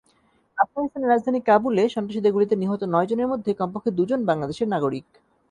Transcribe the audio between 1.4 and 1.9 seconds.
কাবুলে